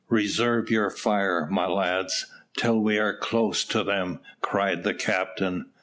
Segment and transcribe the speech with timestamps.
[0.09, 2.25] "Reserve your fire, my lads,
[2.57, 5.67] till we are close to them," cried the captain.